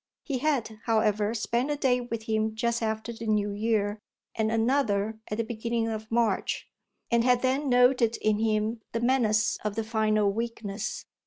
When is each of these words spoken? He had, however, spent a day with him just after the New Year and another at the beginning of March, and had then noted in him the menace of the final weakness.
He 0.23 0.39
had, 0.39 0.79
however, 0.85 1.35
spent 1.35 1.69
a 1.69 1.75
day 1.75 2.01
with 2.01 2.23
him 2.23 2.55
just 2.55 2.81
after 2.81 3.13
the 3.13 3.27
New 3.27 3.51
Year 3.51 3.99
and 4.33 4.51
another 4.51 5.19
at 5.29 5.37
the 5.37 5.43
beginning 5.43 5.89
of 5.89 6.09
March, 6.09 6.67
and 7.11 7.23
had 7.23 7.43
then 7.43 7.69
noted 7.69 8.17
in 8.17 8.39
him 8.39 8.81
the 8.93 8.99
menace 8.99 9.59
of 9.63 9.75
the 9.75 9.83
final 9.83 10.31
weakness. 10.31 11.05